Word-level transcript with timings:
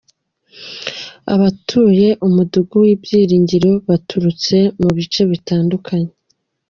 Abatuye 1.33 2.07
Umudugudu 2.27 2.81
w’Ibyiringiro, 2.83 3.71
baturutse 3.87 4.57
mu 4.81 4.89
bice 4.97 5.21
bitandukanye. 5.31 6.11